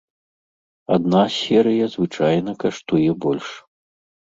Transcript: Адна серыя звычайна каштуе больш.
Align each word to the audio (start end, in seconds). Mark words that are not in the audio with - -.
Адна 0.95 1.21
серыя 1.35 1.85
звычайна 1.97 2.51
каштуе 2.65 3.11
больш. 3.29 3.47